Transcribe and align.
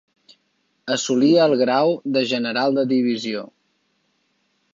Assolí 0.95 1.29
el 1.45 1.53
grau 1.61 1.93
de 2.17 2.25
General 2.33 2.79
de 2.81 2.87
divisió. 2.97 3.45